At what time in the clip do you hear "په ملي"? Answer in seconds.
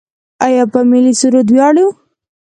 0.71-1.13